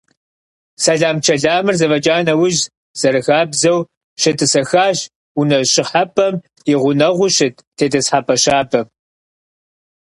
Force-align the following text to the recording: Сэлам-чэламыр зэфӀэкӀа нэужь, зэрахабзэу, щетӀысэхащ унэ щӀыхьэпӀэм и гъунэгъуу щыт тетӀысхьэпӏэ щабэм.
Сэлам-чэламыр 0.83 1.75
зэфӀэкӀа 1.79 2.15
нэужь, 2.25 2.59
зэрахабзэу, 2.99 3.79
щетӀысэхащ 4.21 4.99
унэ 5.39 5.57
щӀыхьэпӀэм 5.71 6.35
и 6.71 6.73
гъунэгъуу 6.81 7.33
щыт 7.35 7.55
тетӀысхьэпӏэ 7.77 8.35
щабэм. 8.43 8.87